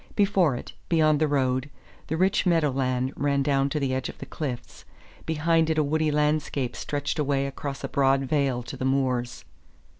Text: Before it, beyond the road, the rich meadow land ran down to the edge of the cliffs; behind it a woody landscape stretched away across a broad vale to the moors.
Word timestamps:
Before 0.15 0.55
it, 0.55 0.73
beyond 0.89 1.19
the 1.19 1.27
road, 1.27 1.69
the 2.07 2.17
rich 2.17 2.47
meadow 2.47 2.71
land 2.71 3.13
ran 3.15 3.43
down 3.43 3.69
to 3.69 3.79
the 3.79 3.93
edge 3.93 4.09
of 4.09 4.17
the 4.17 4.25
cliffs; 4.25 4.83
behind 5.27 5.69
it 5.69 5.77
a 5.77 5.83
woody 5.83 6.09
landscape 6.09 6.75
stretched 6.75 7.19
away 7.19 7.45
across 7.45 7.83
a 7.83 7.87
broad 7.87 8.21
vale 8.23 8.63
to 8.63 8.75
the 8.75 8.83
moors. 8.83 9.45